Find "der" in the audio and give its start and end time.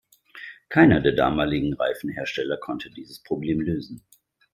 0.99-1.11